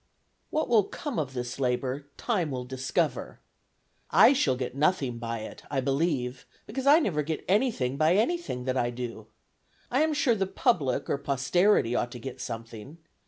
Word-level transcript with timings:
"What 0.49 0.67
will 0.67 0.85
come 0.85 1.19
of 1.19 1.35
this 1.35 1.59
labor, 1.59 2.07
time 2.17 2.49
will 2.49 2.65
discover. 2.65 3.39
I 4.09 4.33
shall 4.33 4.55
get 4.55 4.73
nothing 4.73 5.19
by 5.19 5.41
it, 5.41 5.61
I 5.69 5.79
believe, 5.79 6.47
because 6.65 6.87
I 6.87 6.97
never 6.97 7.21
get 7.21 7.45
anything 7.47 7.97
by 7.97 8.15
anything 8.15 8.63
that 8.65 8.77
I 8.77 8.89
do. 8.89 9.27
I 9.91 10.01
am 10.01 10.15
sure 10.15 10.33
the 10.33 10.47
public 10.47 11.07
or 11.07 11.19
posterity 11.19 11.95
ought 11.95 12.11
to 12.13 12.19
get 12.19 12.41
something. 12.41 12.97